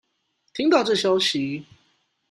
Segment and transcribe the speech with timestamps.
[0.55, 1.63] 聽到這消息